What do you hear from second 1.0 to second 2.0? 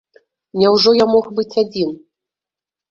я мог быць адзін?